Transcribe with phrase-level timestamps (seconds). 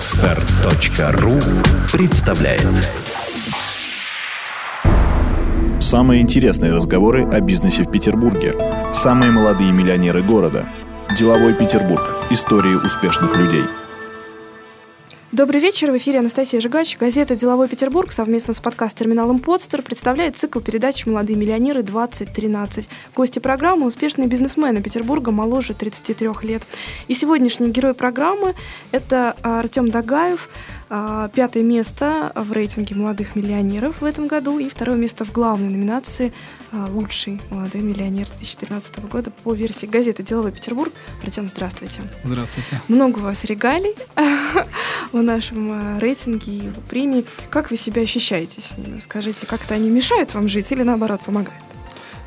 [0.00, 1.38] Отстар.ру
[1.92, 2.66] представляет
[5.78, 8.54] Самые интересные разговоры о бизнесе в Петербурге.
[8.94, 10.66] Самые молодые миллионеры города.
[11.18, 12.00] Деловой Петербург.
[12.30, 13.64] Истории успешных людей.
[15.32, 15.92] Добрый вечер.
[15.92, 16.98] В эфире Анастасия Жигач.
[16.98, 22.88] Газета «Деловой Петербург» совместно с подкаст-терминалом «Подстер» представляет цикл передач «Молодые миллионеры 2013».
[23.14, 26.64] Гости программы– успешные бизнесмены Петербурга моложе 33 лет.
[27.06, 28.56] И сегодняшний герой программы–
[28.90, 34.96] это Артем Дагаев– а, пятое место в рейтинге молодых миллионеров в этом году и второе
[34.96, 36.32] место в главной номинации
[36.72, 40.92] а, «Лучший молодой миллионер 2013 года» по версии газеты «Деловой Петербург».
[41.22, 42.02] Артем, здравствуйте.
[42.24, 42.80] Здравствуйте.
[42.88, 43.94] Много у вас регалий
[45.12, 47.24] в нашем а, рейтинге и в премии.
[47.50, 48.98] Как вы себя ощущаете с ними?
[48.98, 51.62] Скажите, как-то они мешают вам жить или наоборот помогают?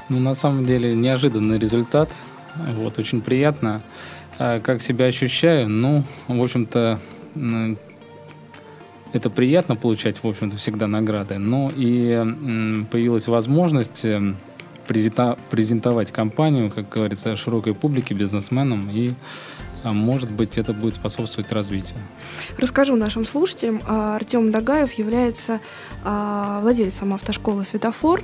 [0.08, 2.10] Ну, на самом деле, неожиданный результат.
[2.56, 3.82] Вот, очень приятно.
[4.38, 5.68] Как себя ощущаю?
[5.68, 7.00] Ну, в общем-то,
[9.14, 14.34] это приятно получать, в общем-то, всегда награды, но и появилась возможность э,
[14.86, 19.14] презентовать компанию, как говорится, широкой публике, бизнесменам, и,
[19.84, 21.98] а, может быть, это будет способствовать развитию.
[22.58, 23.82] Расскажу нашим слушателям.
[23.88, 25.62] А, Артем Дагаев является
[26.04, 28.24] а, владельцем автошколы «Светофор».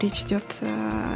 [0.00, 0.42] Речь идет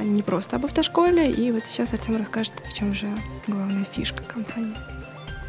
[0.05, 3.09] не просто об автошколе, и вот сейчас Артем расскажет, в чем же
[3.49, 4.77] главная фишка компании.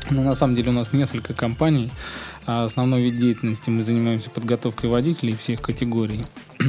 [0.10, 1.92] Ну, на самом деле у нас несколько компаний.
[2.46, 6.26] А основной вид деятельности мы занимаемся подготовкой водителей всех категорий.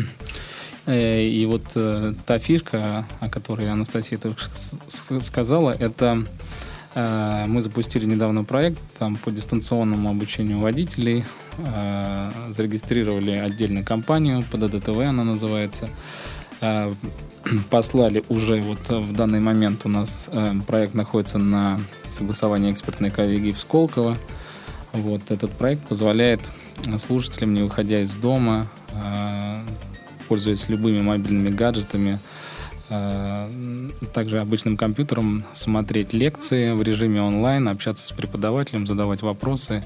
[0.91, 4.41] Э, и вот э, та фишка, о которой Анастасия только
[5.21, 6.25] сказала, это
[6.95, 11.27] э, мы запустили недавно проект там, по дистанционному обучению водителей,
[11.59, 15.91] зарегистрировали отдельную компанию, под ДДТВ она называется,
[17.69, 20.31] послали уже вот в данный момент у нас
[20.67, 21.79] проект находится на
[22.11, 24.17] согласовании экспертной коллегии в Сколково.
[24.93, 26.41] Вот этот проект позволяет
[26.99, 29.65] слушателям, не выходя из дома, а,
[30.29, 32.19] пользуясь любыми мобильными гаджетами,
[32.91, 33.51] а,
[34.15, 39.85] также обычным компьютером, смотреть лекции в режиме онлайн, общаться с преподавателем, задавать вопросы.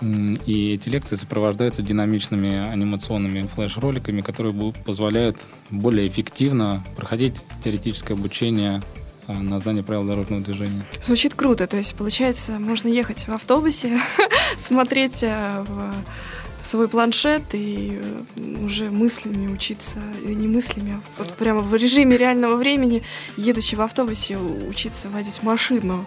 [0.00, 5.38] И эти лекции сопровождаются динамичными анимационными флеш-роликами, которые позволяют
[5.70, 10.84] более эффективно проходить теоретическое обучение Э, на знание правил дорожного движения.
[11.02, 14.00] Звучит круто, то есть получается, можно ехать в автобусе,
[14.58, 15.94] смотреть э, в
[16.68, 17.98] свой планшет и
[18.36, 23.02] э, уже мыслями учиться, не мыслями, а вот прямо в режиме реального времени,
[23.36, 26.04] едучи в автобусе, учиться водить машину,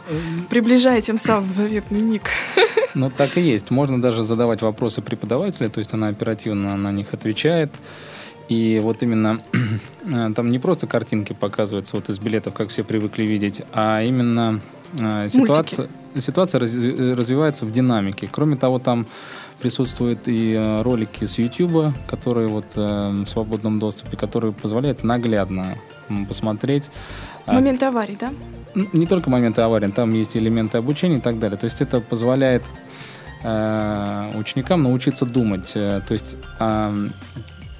[0.50, 2.30] приближая тем самым заветный ник.
[2.94, 3.72] Ну, так и есть.
[3.72, 7.72] Можно даже задавать вопросы преподавателя, то есть она оперативно на них отвечает.
[8.52, 9.40] И вот именно
[10.04, 14.60] э, там не просто картинки показываются вот из билетов, как все привыкли видеть, а именно
[15.00, 15.88] э, ситуация,
[16.20, 18.28] ситуация раз, развивается в динамике.
[18.30, 19.08] Кроме того, там
[19.62, 25.78] присутствуют и э, ролики с YouTube, которые вот э, в свободном доступе, которые позволяют наглядно
[26.28, 26.92] посмотреть.
[27.46, 28.32] А моменты аварий, да?
[28.92, 31.58] Не только моменты аварий, там есть элементы обучения и так далее.
[31.58, 32.64] То есть это позволяет
[33.44, 35.72] э, ученикам научиться думать.
[35.72, 37.08] То есть э,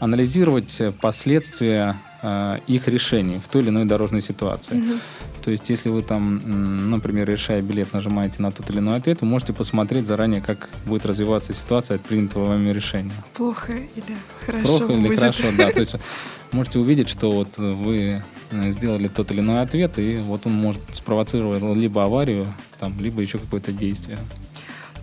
[0.02, 4.76] анализировать последствия э, их решений в той или иной дорожной ситуации.
[4.80, 5.00] Угу.
[5.44, 9.28] То есть, если вы там, например, решая билет, нажимаете на тот или иной ответ, вы
[9.28, 13.14] можете посмотреть заранее, как будет развиваться ситуация от принятого вами решения.
[13.36, 14.80] Плохо или хорошо?
[14.80, 15.72] Плохо или хорошо, да.
[15.72, 15.96] То есть
[16.52, 20.82] можете увидеть, что вот вы э, сделали тот или иной ответ, и вот он может
[20.94, 24.18] спровоцировать либо аварию, там, либо еще какое-то действие.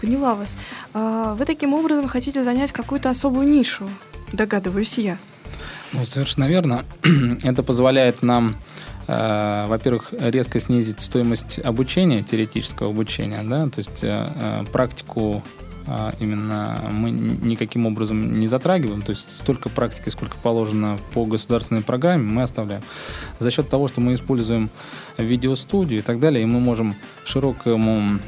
[0.00, 0.56] Поняла вас.
[0.94, 3.88] А, вы таким образом хотите занять какую-то особую нишу
[4.32, 5.18] догадываюсь я.
[5.92, 6.84] Ну, совершенно верно.
[7.42, 8.56] Это позволяет нам,
[9.06, 15.42] э, во-первых, резко снизить стоимость обучения, теоретического обучения, да, то есть э, э практику
[15.86, 21.82] э, именно мы никаким образом не затрагиваем, то есть столько практики, сколько положено по государственной
[21.82, 22.82] программе, мы оставляем.
[23.38, 24.68] За счет того, что мы используем
[25.16, 28.18] видеостудию и так далее, и мы можем широкому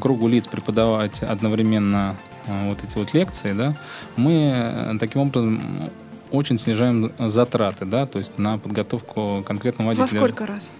[0.00, 2.16] кругу лиц преподавать одновременно
[2.48, 3.74] вот эти вот лекции, да,
[4.16, 5.90] мы э, таким образом
[6.30, 10.20] очень снижаем затраты, да, то есть на подготовку конкретного водителя.
[10.20, 10.70] Во сколько раз?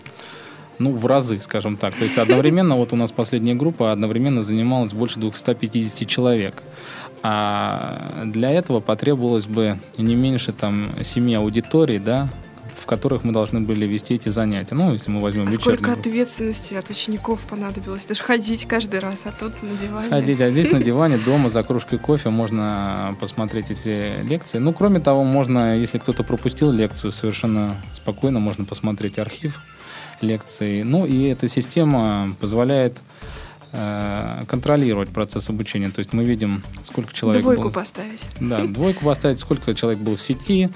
[0.78, 1.94] Ну, в разы, скажем так.
[1.94, 6.62] То есть одновременно, вот у нас последняя группа одновременно занималась больше 250 человек.
[7.22, 12.28] А для этого потребовалось бы не меньше там семи аудиторий, да,
[12.86, 14.74] которых мы должны были вести эти занятия.
[14.74, 15.78] Ну, если мы возьмем а вечернюю.
[15.78, 18.04] сколько ответственности от учеников понадобилось?
[18.04, 20.08] Это же ходить каждый раз, а тут на диване.
[20.08, 24.58] Ходить, а здесь на диване, дома, за кружкой кофе можно посмотреть эти лекции.
[24.58, 29.62] Ну, кроме того, можно, если кто-то пропустил лекцию, совершенно спокойно можно посмотреть архив
[30.20, 30.82] лекций.
[30.84, 32.98] Ну, и эта система позволяет
[33.72, 35.90] э, контролировать процесс обучения.
[35.90, 37.70] То есть мы видим, сколько человек Двойку был...
[37.70, 38.24] поставить.
[38.40, 40.70] Да, двойку поставить, сколько человек был в сети.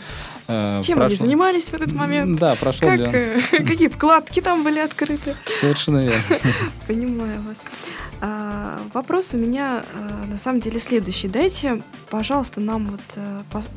[0.46, 1.06] э, Чем прошло...
[1.06, 2.38] они занимались в этот момент?
[2.38, 3.06] Да, прошло как, ли...
[3.06, 5.36] Э, какие вкладки там были открыты?
[5.60, 6.22] Совершенно верно.
[6.86, 7.56] Понимаю вас.
[8.24, 11.26] А, вопрос у меня а, на самом деле следующий.
[11.26, 13.00] Дайте, пожалуйста, нам вот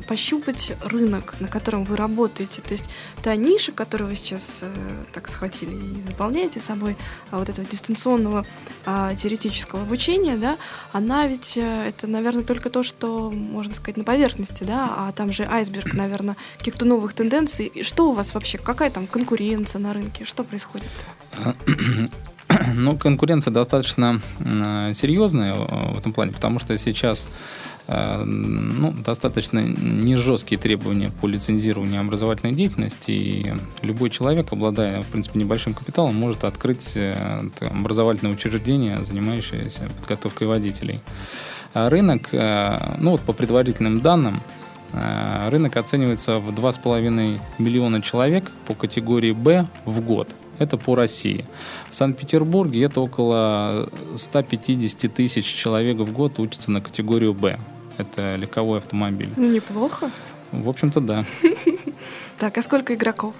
[0.06, 2.62] пощупать рынок, на котором вы работаете.
[2.62, 2.88] То есть
[3.24, 4.62] та ниша, которую вы сейчас
[5.12, 6.96] так схватили и заполняете собой,
[7.32, 8.46] а вот этого дистанционного
[8.84, 10.58] а, теоретического обучения, да,
[10.92, 15.44] она ведь это, наверное, только то, что можно сказать на поверхности, да, а там же
[15.44, 17.66] айсберг, наверное, каких-то новых тенденций.
[17.66, 18.58] И что у вас вообще?
[18.58, 20.24] Какая там конкуренция на рынке?
[20.24, 20.88] Что происходит?
[22.74, 27.28] Ну, конкуренция достаточно серьезная э, в этом плане, потому что сейчас
[27.88, 33.52] э, ну, достаточно не жесткие требования по лицензированию образовательной деятельности, и
[33.82, 41.00] любой человек, обладая, в принципе, небольшим капиталом, может открыть э, образовательное учреждение, занимающееся подготовкой водителей.
[41.74, 44.40] А рынок, ну вот по предварительным данным,
[44.92, 50.28] рынок оценивается в 2,5 миллиона человек по категории «Б» в год–
[50.58, 51.44] это по России.
[51.90, 57.58] В Санкт-Петербурге это около 150 тысяч человек в год учатся на категорию «Б».
[57.98, 59.30] Это легковой автомобиль.
[59.36, 60.10] Ну, неплохо.
[60.52, 61.24] В общем-то, да.
[62.38, 63.34] Так, а сколько игроков?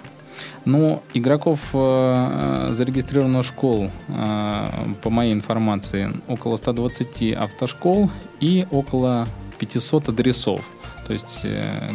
[0.65, 4.69] Ну, игроков э, зарегистрировано школ, э,
[5.01, 9.27] по моей информации, около 120 автошкол и около
[9.59, 10.61] 500 адресов.
[11.05, 11.89] То есть э,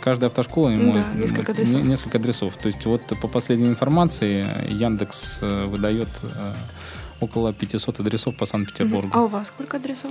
[0.00, 1.82] каждая автошкола ему да, несколько адресов.
[1.82, 2.56] несколько адресов.
[2.56, 6.52] То есть вот по последней информации Яндекс э, выдает э,
[7.20, 9.10] около 500 адресов по Санкт-Петербургу.
[9.12, 10.10] А у вас сколько адресов?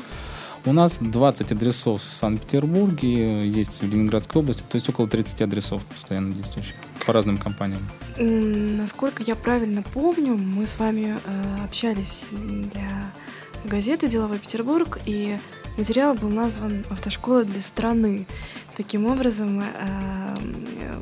[0.66, 5.84] У нас 20 адресов в Санкт-Петербурге, есть в Ленинградской области, то есть около 30 адресов
[5.86, 6.76] постоянно действующих
[7.06, 7.82] по разным компаниям.
[8.18, 13.12] Насколько я правильно помню, мы с вами э, общались для
[13.64, 15.38] газеты «Деловой Петербург», и
[15.78, 18.26] материал был назван «Автошкола для страны».
[18.82, 20.38] Таким образом, э,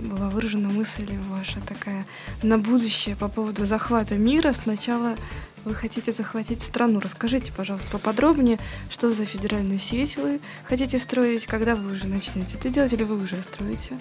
[0.04, 2.06] была выражена мысль ваша такая
[2.44, 4.52] на будущее по поводу захвата мира.
[4.52, 5.16] Сначала
[5.64, 7.00] вы хотите захватить страну.
[7.00, 8.60] Расскажите, пожалуйста, поподробнее,
[8.90, 13.24] что за федеральную сеть вы хотите строить, когда вы уже начнете это делать, или вы
[13.24, 13.98] уже строите?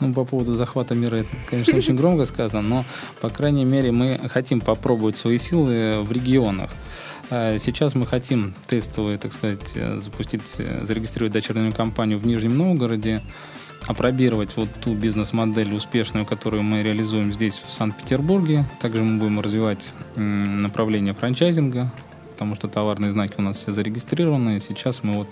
[0.00, 2.84] Ну, по поводу захвата мира, это, конечно, очень громко сказано, но,
[3.20, 6.70] по крайней мере, мы хотим попробовать свои силы в регионах.
[7.30, 12.56] А сейчас мы хотим тестовые, так сказать, э, запустить, э, зарегистрировать дочернюю компанию в Нижнем
[12.56, 13.20] Новгороде,
[13.86, 18.64] опробировать вот ту бизнес-модель успешную, которую мы реализуем здесь, в Санкт-Петербурге.
[18.80, 21.92] Также мы будем развивать направление франчайзинга,
[22.32, 24.58] потому что товарные знаки у нас все зарегистрированы.
[24.60, 25.28] Сейчас мы вот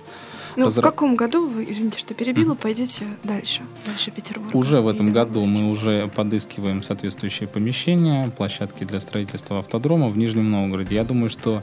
[0.56, 0.82] ну, разра...
[0.82, 2.58] в каком году вы, извините, что перебила, mm.
[2.61, 4.55] пойдете дальше, дальше Петербург?
[4.55, 10.50] Уже в этом году мы уже подыскиваем соответствующие помещения, площадки для строительства автодрома в Нижнем
[10.50, 10.94] Новгороде.
[10.94, 11.62] Я думаю, что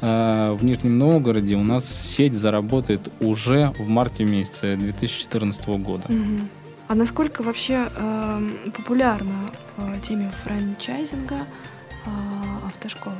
[0.00, 6.04] э, в Нижнем Новгороде у нас сеть заработает уже в марте месяце 2014 года.
[6.08, 6.46] Mm-hmm.
[6.88, 11.40] А насколько вообще э, популярна э, теме франчайзинга
[12.06, 12.08] э,
[12.68, 13.16] автошкола?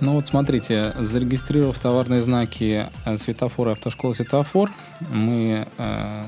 [0.00, 4.70] Ну вот смотрите, зарегистрировав товарные знаки э, светофора автошкола светофор,
[5.10, 6.24] мы, э,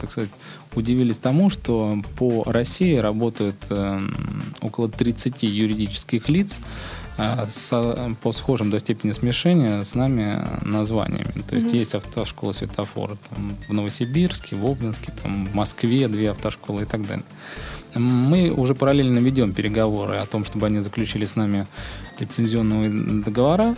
[0.00, 0.30] так сказать,
[0.76, 4.00] удивились тому, что по России работают э,
[4.60, 6.58] около 30 юридических лиц
[7.18, 11.42] э, с, по схожим до степени смешения с нами названиями.
[11.48, 11.78] То есть mm-hmm.
[11.78, 17.06] есть автошкола светофора там, в Новосибирске, в Обнинске, там, в Москве две автошколы и так
[17.06, 17.24] далее.
[17.98, 21.66] Мы уже параллельно ведем переговоры о том, чтобы они заключили с нами
[22.18, 23.76] лицензионные договора.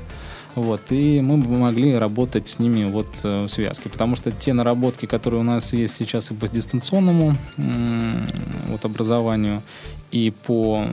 [0.55, 4.53] Вот, и мы бы могли работать с ними вот э, в связке, потому что те
[4.53, 7.37] наработки, которые у нас есть сейчас и по дистанционному
[8.67, 9.63] вот, образованию,
[10.11, 10.85] и по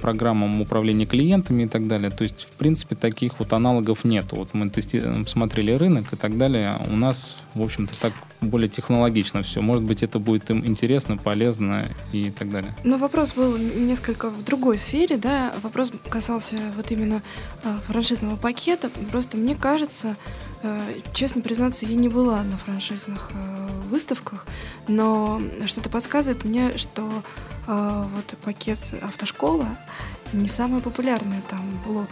[0.00, 2.10] программам управления клиентами и так далее.
[2.10, 4.26] То есть, в принципе, таких вот аналогов нет.
[4.32, 5.02] Вот мы тести...
[5.26, 6.76] смотрели рынок и так далее.
[6.88, 9.60] У нас, в общем-то, так более технологично все.
[9.60, 12.74] Может быть, это будет им интересно, полезно и так далее.
[12.84, 15.54] Но вопрос был несколько в другой сфере, да.
[15.62, 17.22] Вопрос касался вот именно
[17.64, 18.90] э, франшизного пакета.
[19.10, 20.16] Просто мне кажется,
[20.62, 20.80] э,
[21.12, 24.44] честно признаться, я не была на франшизных э, выставках,
[24.88, 27.08] но что-то подсказывает мне, что
[27.66, 29.66] а, вот пакет автошкола
[30.32, 32.10] не самый популярный там лот.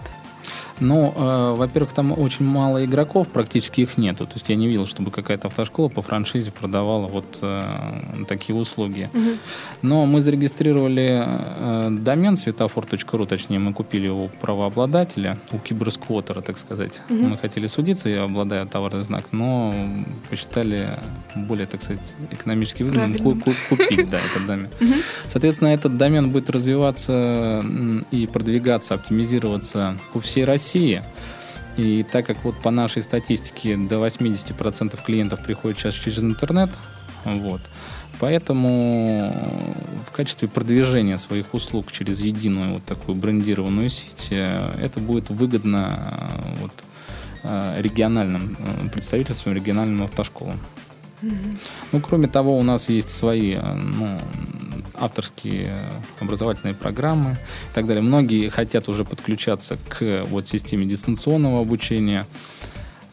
[0.80, 4.26] Ну, э, во-первых, там очень мало игроков, практически их нету.
[4.26, 9.08] То есть я не видел, чтобы какая-то автошкола по франшизе продавала вот э, такие услуги.
[9.12, 9.30] Угу.
[9.82, 17.00] Но мы зарегистрировали э, домен светофор.ру, точнее, мы купили у правообладателя, у киберсквотера, так сказать.
[17.08, 17.22] Угу.
[17.22, 19.72] Мы хотели судиться, я обладаю товарный знак, но
[20.28, 20.98] посчитали
[21.36, 24.68] более, так сказать, экономически выгодным купить да, этот домен.
[24.80, 24.94] Угу.
[25.28, 27.64] Соответственно, этот домен будет развиваться
[28.10, 30.63] и продвигаться, оптимизироваться по всей России.
[30.64, 31.02] России.
[31.76, 36.70] И так как вот по нашей статистике до 80% клиентов приходят сейчас через интернет,
[37.24, 37.60] вот,
[38.20, 39.34] Поэтому
[40.06, 46.16] в качестве продвижения своих услуг через единую вот такую брендированную сеть э, это будет выгодно
[46.20, 46.72] э, вот,
[47.42, 48.56] э, региональным
[48.92, 50.60] представительствам, региональным автошколам.
[51.22, 51.58] Mm-hmm.
[51.90, 54.20] Ну, кроме того, у нас есть свои ну,
[54.94, 58.02] авторские образовательные программы и так далее.
[58.02, 62.26] Многие хотят уже подключаться к вот, системе дистанционного обучения.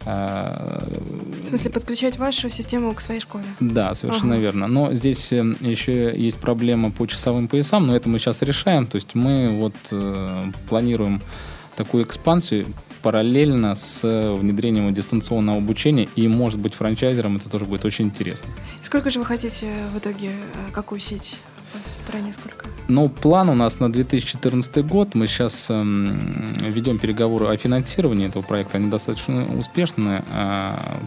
[0.03, 3.43] В смысле, подключать вашу систему к своей школе?
[3.59, 4.41] Да, совершенно ага.
[4.41, 4.67] верно.
[4.67, 8.87] Но здесь э, еще есть проблема по часовым поясам, но это мы сейчас решаем.
[8.87, 11.21] То есть мы вот э, планируем
[11.75, 12.65] такую экспансию
[13.01, 18.47] параллельно с внедрением дистанционного обучения, и, может быть, франчайзерам это тоже будет очень интересно.
[18.81, 21.39] Сколько же вы хотите в итоге, э, какую сеть
[21.73, 22.65] по стране сколько?
[22.87, 25.15] Ну, план у нас на 2014 год.
[25.15, 28.77] Мы сейчас эм, ведем переговоры о финансировании этого проекта.
[28.77, 30.23] Они достаточно успешные.
[30.29, 30.97] А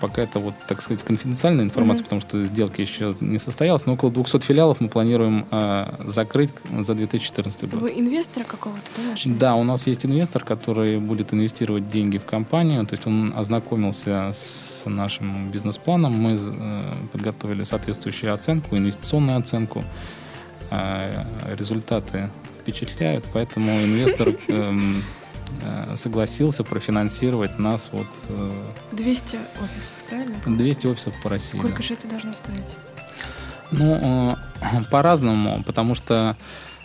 [0.00, 2.04] пока это вот, так сказать, конфиденциальная информация, mm-hmm.
[2.04, 6.94] потому что сделка еще не состоялась, но около 200 филиалов мы планируем э, закрыть за
[6.94, 7.80] 2014 год.
[7.80, 9.32] Вы инвестора какого-то, да, нашли?
[9.34, 14.32] Да, у нас есть инвестор, который будет инвестировать деньги в компанию, то есть он ознакомился
[14.32, 19.84] с нашим бизнес-планом, мы э, подготовили соответствующую оценку, инвестиционную оценку,
[20.70, 21.24] э,
[21.56, 22.30] результаты
[22.60, 24.72] впечатляют, поэтому инвестор Э,
[25.96, 28.06] согласился профинансировать нас вот...
[28.92, 30.36] 200 э, офисов, правильно?
[30.46, 31.58] 200 офисов по России.
[31.58, 31.82] Сколько да.
[31.82, 32.76] же это должно стоить?
[33.70, 36.36] Ну, э, по-разному, потому что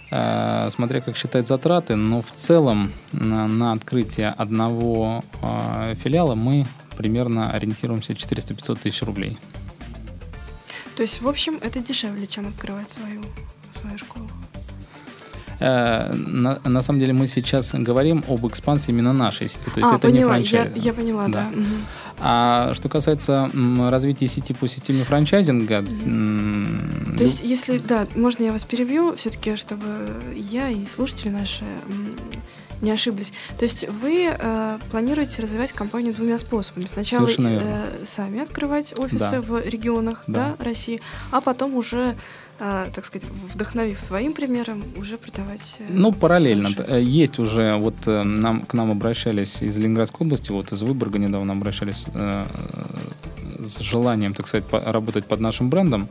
[0.07, 5.23] смотря как считать затраты, но в целом на, на открытие одного
[6.03, 9.37] филиала мы примерно ориентируемся 400-500 тысяч рублей.
[10.95, 13.23] То есть, в общем, это дешевле, чем открывать свою,
[13.73, 14.29] свою школу?
[15.59, 19.69] Э, на, на самом деле мы сейчас говорим об экспансии именно нашей сети.
[19.73, 20.75] То есть а, это поняла, не франчайз.
[20.75, 21.49] Я, я поняла, да.
[21.53, 21.59] да.
[21.59, 21.65] Угу.
[22.19, 23.49] А что касается
[23.89, 25.83] развития сети по системе франчайзинга...
[27.17, 29.85] То есть, если, да, можно я вас перебью, все-таки, чтобы
[30.33, 31.65] я и слушатели наши
[32.81, 33.31] не ошиблись.
[33.57, 36.85] То есть вы э, планируете развивать компанию двумя способами.
[36.85, 39.41] Сначала э, сами открывать офисы да.
[39.41, 40.55] в регионах да.
[40.57, 42.15] Да, России, а потом уже
[42.59, 45.77] а, так сказать, вдохновив своим примером, уже продавать?
[45.79, 46.69] Э, ну, параллельно.
[46.69, 46.97] Франшизу.
[46.99, 51.53] Есть уже, вот э, нам, к нам обращались из Ленинградской области, вот из Выборга недавно
[51.53, 52.45] обращались э,
[53.59, 56.07] с желанием, так сказать, по, работать под нашим брендом.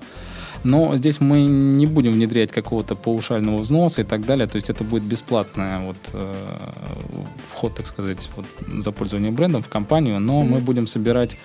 [0.64, 4.46] Но здесь мы не будем внедрять какого-то паушального взноса и так далее.
[4.46, 6.34] То есть это будет бесплатный вот, э,
[7.52, 8.46] вход, так сказать, вот,
[8.82, 10.18] за пользование брендом в компанию.
[10.20, 10.48] Но mm-hmm.
[10.48, 11.36] мы будем собирать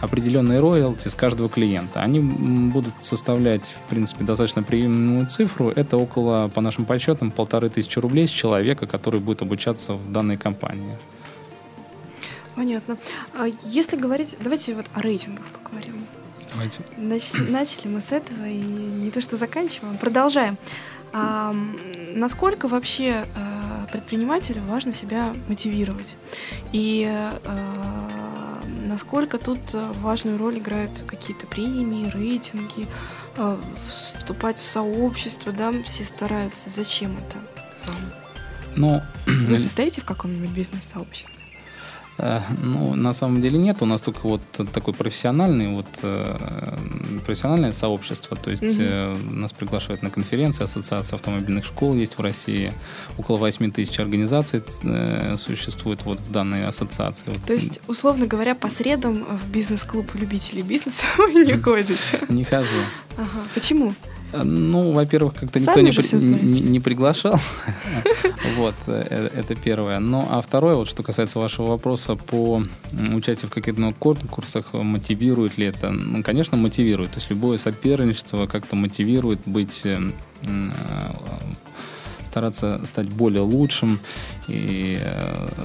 [0.00, 2.00] определенные роялти с каждого клиента.
[2.00, 5.70] Они будут составлять, в принципе, достаточно приемлемую цифру.
[5.70, 10.36] Это около, по нашим подсчетам, полторы тысячи рублей с человека, который будет обучаться в данной
[10.36, 10.98] компании.
[12.56, 12.96] Понятно.
[13.38, 16.01] А если говорить, давайте вот о рейтингах поговорим.
[16.52, 16.80] Давайте.
[16.96, 20.58] Нач, начали мы с этого и не то что заканчиваем, продолжаем.
[21.12, 21.54] А,
[22.14, 26.14] насколько вообще а, предпринимателю важно себя мотивировать?
[26.72, 32.86] И а, насколько тут важную роль играют какие-то премии, рейтинги,
[33.36, 36.68] э, вступать в сообщество, да, все стараются.
[36.68, 37.38] Зачем это?
[38.76, 41.41] Ну, Вы состоите в каком-нибудь бизнес-сообществе?
[42.18, 43.78] Э, ну, на самом деле нет.
[43.80, 44.42] У нас только вот
[44.72, 46.76] такой профессиональный, вот э,
[47.24, 48.36] профессиональное сообщество.
[48.36, 49.34] То есть угу.
[49.34, 52.72] нас приглашают на конференции, ассоциация автомобильных школ есть в России.
[53.18, 54.62] Около 8 тысяч организаций
[55.36, 57.32] существует вот в данной ассоциации.
[57.46, 62.20] То есть, условно говоря, по средам в бизнес-клуб любителей бизнеса вы не ходите?
[62.28, 62.68] Не хожу.
[63.16, 63.46] Ага.
[63.54, 63.94] Почему?
[64.32, 67.38] Ну, во-первых, как-то никто не, при, не, не приглашал.
[68.56, 69.98] вот, э, это первое.
[69.98, 72.62] Ну, а второе, вот что касается вашего вопроса по
[73.14, 75.90] участию в каких-то конкурсах, мотивирует ли это?
[75.90, 77.10] Ну, конечно, мотивирует.
[77.10, 79.98] То есть любое соперничество как-то мотивирует быть э,
[80.42, 80.70] э,
[82.32, 84.00] стараться стать более лучшим
[84.48, 84.98] и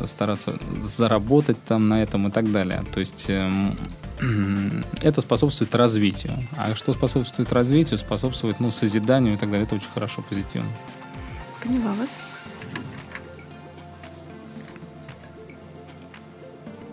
[0.06, 2.84] стараться заработать там на этом и так далее.
[2.94, 3.78] То есть эм,
[5.02, 6.34] это способствует развитию.
[6.58, 7.98] А что способствует развитию?
[7.98, 9.66] Способствует ну, созиданию и так далее.
[9.66, 10.70] Это очень хорошо, позитивно.
[11.64, 12.20] Поняла вас.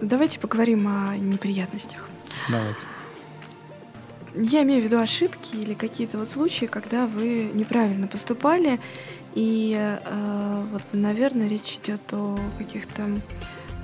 [0.00, 2.08] Давайте поговорим о неприятностях.
[2.48, 2.80] Давайте.
[4.36, 8.80] Я имею в виду ошибки или какие-то вот случаи, когда вы неправильно поступали.
[9.34, 13.02] И э, вот, наверное, речь идет о каких-то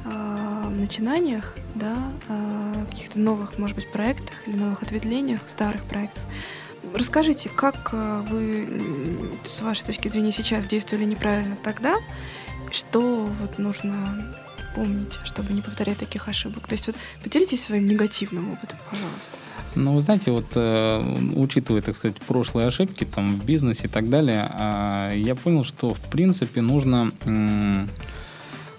[0.04, 1.96] э, начинаниях, да,
[2.28, 6.22] э, каких-то новых, может быть, проектах или новых ответвлениях старых проектов.
[6.94, 11.96] Расскажите, как э, вы, с вашей точки зрения, сейчас действовали неправильно тогда,
[12.70, 14.32] что вот нужно
[14.74, 16.66] помните, чтобы не повторять таких ошибок?
[16.66, 19.36] То есть вот поделитесь своим негативным опытом, пожалуйста.
[19.76, 21.02] Ну, вы знаете, вот э,
[21.36, 25.94] учитывая, так сказать, прошлые ошибки там в бизнесе и так далее, э, я понял, что
[25.94, 27.86] в принципе нужно э,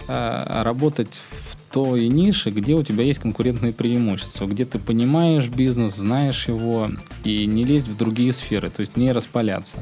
[0.08, 6.48] работать в той нише, где у тебя есть конкурентные преимущества, где ты понимаешь бизнес, знаешь
[6.48, 6.90] его
[7.24, 9.78] и не лезть в другие сферы, то есть не распаляться.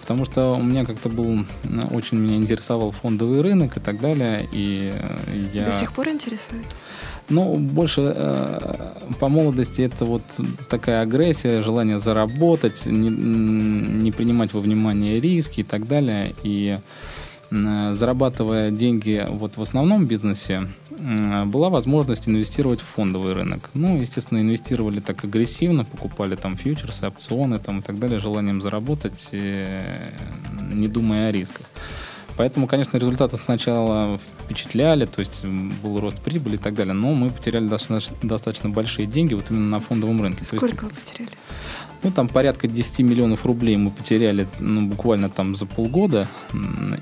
[0.00, 1.40] Потому что у меня как-то был,
[1.90, 4.48] очень меня интересовал фондовый рынок и так далее.
[4.52, 4.94] И
[5.52, 5.66] я...
[5.66, 6.64] До сих пор интересует?
[7.28, 10.22] Ну, больше э, по молодости это вот
[10.68, 16.34] такая агрессия, желание заработать, не, не принимать во внимание риски и так далее.
[16.44, 16.78] И
[17.50, 23.70] э, зарабатывая деньги вот в основном бизнесе, э, была возможность инвестировать в фондовый рынок.
[23.74, 29.30] Ну, естественно, инвестировали так агрессивно, покупали там фьючерсы, опционы там и так далее, желанием заработать,
[29.32, 30.10] э,
[30.72, 31.66] не думая о рисках.
[32.36, 37.30] Поэтому, конечно, результаты сначала впечатляли, то есть был рост прибыли и так далее, но мы
[37.30, 40.44] потеряли достаточно, достаточно большие деньги вот именно на фондовом рынке.
[40.44, 41.30] Сколько есть, вы потеряли?
[42.02, 46.28] Ну, там порядка 10 миллионов рублей мы потеряли ну, буквально там за полгода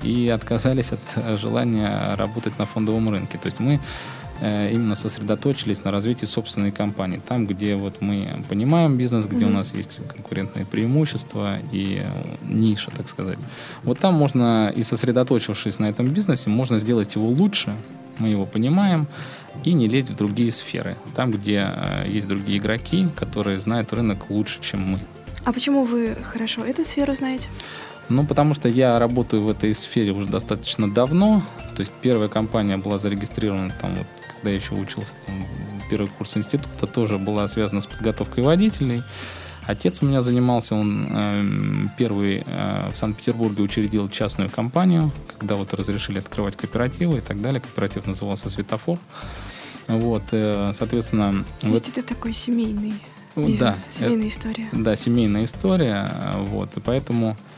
[0.01, 3.37] и отказались от желания работать на фондовом рынке.
[3.37, 3.81] То есть мы Э,
[4.41, 7.21] именно сосредоточились на развитии собственной компании.
[7.25, 9.49] Там, где вот мы понимаем бизнес, где mm-hmm.
[9.49, 12.03] у нас есть конкурентные преимущества и
[12.41, 13.39] ниша, так сказать.
[13.83, 17.73] Вот там можно, и сосредоточившись на этом бизнесе, можно сделать его лучше,
[18.17, 19.07] мы его понимаем,
[19.63, 20.97] и не лезть в другие сферы.
[21.15, 25.01] Там, где э, есть другие игроки, которые знают рынок лучше, чем мы.
[25.43, 27.49] А почему вы хорошо эту сферу знаете?
[28.09, 31.41] Ну, потому что я работаю в этой сфере уже достаточно давно.
[31.75, 34.07] То есть первая компания была зарегистрирована там вот
[34.45, 35.43] когда я еще учился, там,
[35.89, 39.01] первый курс института, тоже была связана с подготовкой водителей.
[39.65, 45.73] Отец у меня занимался, он э, первый э, в Санкт-Петербурге учредил частную компанию, когда вот
[45.73, 47.59] разрешили открывать кооперативы и так далее.
[47.59, 48.99] Кооператив назывался «Светофор».
[49.87, 51.31] Вот, э, соответственно...
[51.61, 51.97] То есть вот...
[51.97, 52.93] это такой семейный
[53.35, 54.69] бизнес, да, семейная это, история.
[54.71, 56.11] Да, семейная история.
[56.35, 57.54] Вот, и поэтому Э,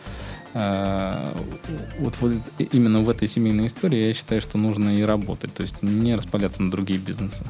[1.99, 2.31] вот, вот
[2.71, 6.61] именно в этой семейной истории я считаю, что нужно и работать, то есть не распаляться
[6.63, 7.45] на другие бизнесы.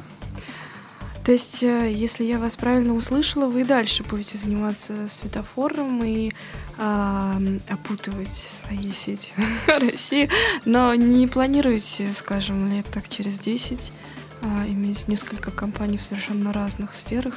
[1.28, 6.32] То есть, э, если я вас правильно услышала, вы дальше будете заниматься светофором и
[6.78, 9.34] э, опутывать своей сетью
[9.66, 10.30] России,
[10.64, 13.92] но не планируете, скажем, лет так через 10
[14.40, 17.34] э, иметь несколько компаний в совершенно разных сферах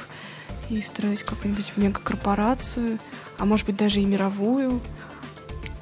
[0.70, 2.98] и строить какую-нибудь мегакорпорацию,
[3.36, 4.80] а может быть даже и мировую,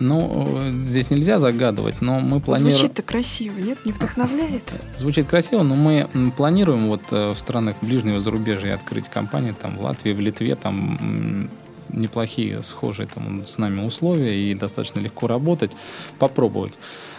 [0.00, 2.74] ну, здесь нельзя загадывать, но мы планируем...
[2.74, 3.78] Звучит-то красиво, нет?
[3.84, 4.62] Не вдохновляет?
[4.96, 9.82] Звучит красиво, но мы планируем вот э, в странах ближнего зарубежья открыть компании, там, в
[9.82, 11.50] Латвии, в Литве, там
[11.92, 15.72] неплохие, схожие там с нами условия и достаточно легко работать,
[16.18, 16.74] попробовать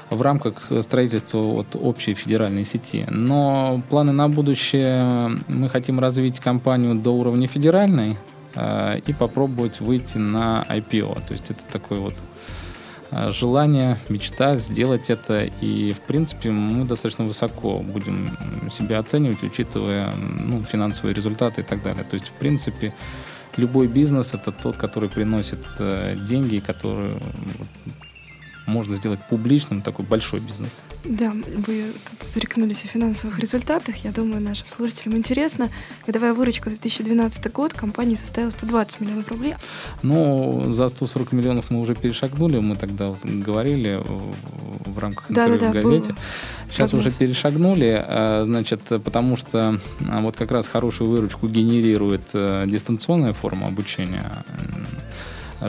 [0.09, 3.05] в рамках строительства вот общей федеральной сети.
[3.09, 8.17] Но планы на будущее мы хотим развить компанию до уровня федеральной
[8.55, 11.27] э, и попробовать выйти на IPO.
[11.27, 12.15] То есть это такой вот
[13.11, 15.43] желание, мечта сделать это.
[15.61, 18.37] И, в принципе, мы достаточно высоко будем
[18.71, 22.03] себя оценивать, учитывая ну, финансовые результаты и так далее.
[22.03, 22.93] То есть, в принципе,
[23.57, 27.11] любой бизнес это тот, который приносит э, деньги, который
[28.71, 30.71] можно сделать публичным такой большой бизнес.
[31.03, 33.97] Да, вы тут зарекнулись о финансовых результатах.
[33.97, 35.69] Я думаю, нашим слушателям интересно.
[36.05, 39.55] Годовая выручка за 2012 год компании составила 120 миллионов рублей.
[40.03, 42.59] Ну, за 140 миллионов мы уже перешагнули.
[42.59, 43.99] Мы тогда говорили
[44.85, 46.15] в рамках интервью да, да, в газете.
[46.69, 47.07] Сейчас прогноз.
[47.07, 49.79] уже перешагнули, а, значит, потому что
[50.09, 54.45] а, вот как раз хорошую выручку генерирует э, дистанционная форма обучения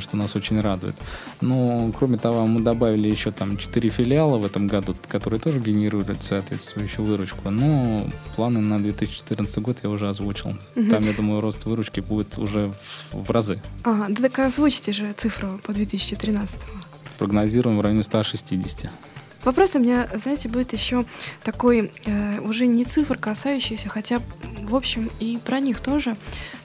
[0.01, 0.95] что нас очень радует.
[1.41, 6.23] Но, кроме того, мы добавили еще там 4 филиала в этом году, которые тоже генерируют
[6.23, 7.51] соответствующую выручку.
[7.51, 10.51] Но планы на 2014 год я уже озвучил.
[10.77, 10.89] Угу.
[10.89, 12.73] Там, я думаю, рост выручки будет уже
[13.13, 13.61] в, в разы.
[13.83, 16.59] Ага, да так озвучите же цифру по 2013.
[17.19, 18.91] Прогнозируем в районе 160.
[19.45, 21.05] Вопрос у меня, знаете, будет еще
[21.43, 24.21] такой, э, уже не цифр касающийся, хотя,
[24.63, 26.17] в общем, и про них тоже.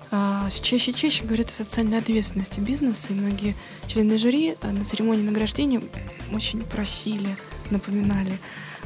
[0.10, 3.56] А, чаще и чаще говорят о социальной ответственности бизнеса, и многие
[3.88, 5.82] члены жюри а, на церемонии награждения
[6.32, 7.36] очень просили,
[7.72, 8.40] напоминали,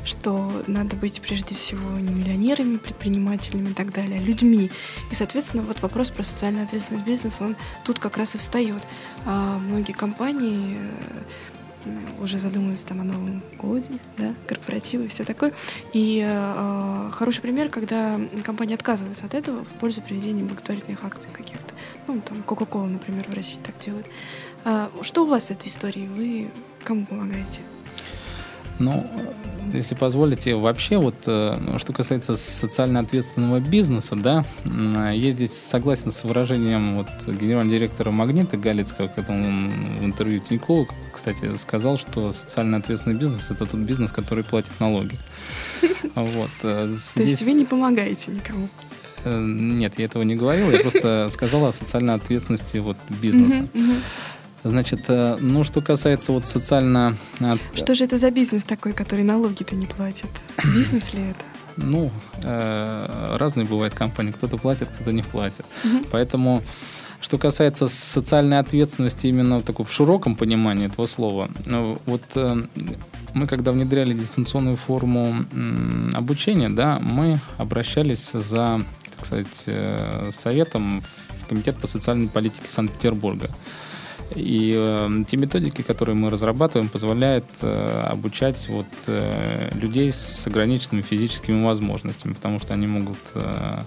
[0.04, 4.72] что надо быть прежде всего не миллионерами, предпринимателями и так далее, а людьми.
[5.12, 7.56] И, соответственно, вот вопрос про социальную ответственность бизнеса, он
[7.86, 8.82] тут как раз и встает.
[9.26, 10.76] Многие компании
[12.20, 15.54] уже задумываются там о Новом годе, да, корпоративы и все такое.
[15.94, 21.74] И э, хороший пример, когда компания отказывается от этого в пользу проведения благотворительных акций каких-то.
[22.08, 24.06] Ну, там, Coca-Cola, например, в России так делает.
[24.64, 26.08] А, что у вас с этой историей?
[26.08, 26.50] Вы
[26.84, 27.60] кому помогаете?
[28.82, 29.06] Ну,
[29.74, 36.12] если позволите, вообще вот, э, ну, что касается социально ответственного бизнеса, да, я здесь согласен
[36.12, 42.32] с выражением вот генерального директора «Магнита» Галицкого, когда он в интервью Тинькову, кстати, сказал, что
[42.32, 45.18] социально ответственный бизнес– это тот бизнес, который платит налоги.
[46.16, 46.52] Вот.
[46.64, 48.68] Э, То есть вы не помогаете никому?
[49.24, 53.68] Э, нет, я этого не говорил, я просто сказал о социальной ответственности вот бизнеса.
[54.64, 57.16] Значит, э, ну, что касается вот социально...
[57.74, 60.30] Что же это за бизнес такой, который налоги-то не платит?
[60.76, 61.44] Бизнес ли это?
[61.78, 62.12] Ну,
[62.44, 64.32] э, разные бывают компании.
[64.32, 65.66] Кто-то платит, кто-то не платит.
[65.84, 66.06] Угу.
[66.12, 66.62] Поэтому,
[67.22, 72.62] что касается социальной ответственности именно в, таком, в широком понимании этого слова, ну, вот э,
[73.34, 75.46] мы, когда внедряли дистанционную форму
[76.14, 78.82] обучения, да, мы обращались за,
[79.16, 81.02] так сказать, советом
[81.42, 83.50] в Комитет по социальной политике Санкт-Петербурга.
[84.36, 91.02] И э, те методики, которые мы разрабатываем, позволяют э, обучать вот, э, людей с ограниченными
[91.02, 93.82] физическими возможностями, потому что они могут э,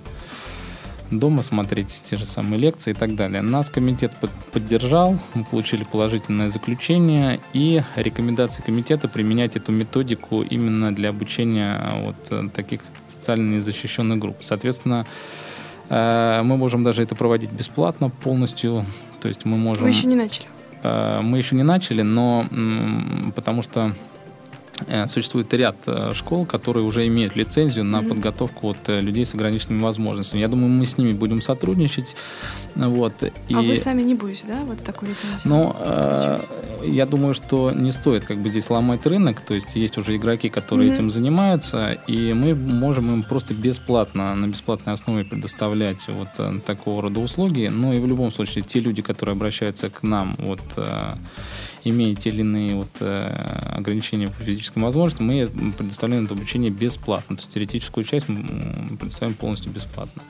[1.10, 3.42] дома смотреть те же самые лекции и так далее.
[3.42, 10.94] Нас комитет под, поддержал, мы получили положительное заключение и рекомендации комитета применять эту методику именно
[10.94, 14.38] для обучения вот э, таких социально незащищенных групп.
[14.40, 15.06] Соответственно,
[15.88, 18.84] э, мы можем даже это проводить бесплатно полностью
[19.24, 19.84] то есть мы можем...
[19.84, 20.46] Вы еще не начали?
[20.82, 22.44] Э, мы еще не начали, но
[23.34, 23.94] потому что
[25.08, 28.08] существует ряд э, школ, которые уже имеют лицензию на mm-hmm.
[28.08, 30.40] подготовку вот, э, людей с ограниченными возможностями.
[30.40, 32.16] Я думаю, мы с ними будем сотрудничать.
[32.74, 33.54] Вот, и...
[33.54, 35.40] А вы сами не будете, да, вот такую лицензию?
[35.44, 36.40] Ну, э,
[36.82, 40.48] я думаю, что не стоит как бы здесь ломать рынок, то есть есть уже игроки,
[40.48, 40.94] которые mm-hmm.
[40.94, 47.20] этим занимаются, и мы можем им просто бесплатно, на бесплатной основе предоставлять вот такого рода
[47.20, 50.60] услуги, но и в любом случае те люди, которые обращаются к нам, вот
[51.84, 53.20] имея те или иные вот, э,
[53.76, 57.36] ограничения по физическим возможностям, мы предоставляем это обучение бесплатно.
[57.36, 60.22] То есть теоретическую часть мы предоставим полностью бесплатно.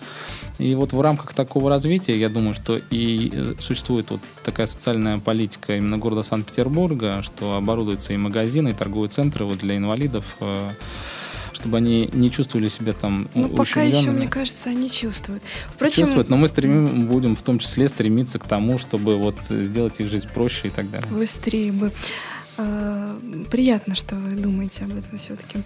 [0.58, 5.18] И вот в рамках такого развития, я думаю, что и э, существует вот такая социальная
[5.18, 10.70] политика именно города Санкт-Петербурга, что оборудуются и магазины, и торговые центры вот для инвалидов, э,
[11.64, 15.42] чтобы они не чувствовали себя там Ну, пока еще, мне кажется, они чувствуют.
[15.68, 16.04] Впрочем...
[16.04, 20.10] Чувствуют, но мы стремим, будем в том числе стремиться к тому, чтобы вот сделать их
[20.10, 21.08] жизнь проще и так далее.
[21.10, 21.90] Быстрее бы.
[22.58, 23.18] А,
[23.50, 25.64] приятно, что вы думаете об этом все-таки.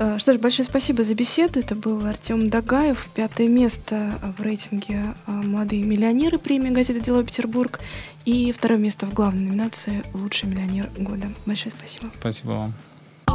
[0.00, 1.60] А, что ж, большое спасибо за беседу.
[1.60, 7.78] Это был Артем Дагаев, пятое место в рейтинге а, «Молодые миллионеры» премии газеты «Дело Петербург»
[8.24, 11.28] и второе место в главной номинации «Лучший миллионер года».
[11.46, 12.10] Большое спасибо.
[12.18, 12.74] Спасибо вам.